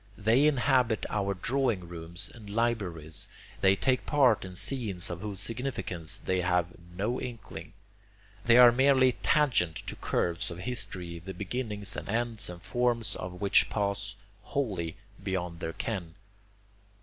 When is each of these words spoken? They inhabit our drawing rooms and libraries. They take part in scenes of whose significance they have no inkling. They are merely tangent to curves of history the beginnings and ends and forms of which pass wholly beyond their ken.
They 0.17 0.47
inhabit 0.47 1.05
our 1.11 1.35
drawing 1.35 1.87
rooms 1.87 2.31
and 2.33 2.49
libraries. 2.49 3.27
They 3.59 3.75
take 3.75 4.07
part 4.07 4.43
in 4.43 4.55
scenes 4.55 5.11
of 5.11 5.21
whose 5.21 5.39
significance 5.41 6.17
they 6.17 6.41
have 6.41 6.69
no 6.95 7.21
inkling. 7.21 7.73
They 8.45 8.57
are 8.57 8.71
merely 8.71 9.11
tangent 9.21 9.75
to 9.85 9.95
curves 9.95 10.49
of 10.49 10.57
history 10.61 11.19
the 11.19 11.35
beginnings 11.35 11.95
and 11.95 12.09
ends 12.09 12.49
and 12.49 12.63
forms 12.63 13.15
of 13.15 13.41
which 13.41 13.69
pass 13.69 14.15
wholly 14.41 14.97
beyond 15.23 15.59
their 15.59 15.73
ken. 15.73 16.15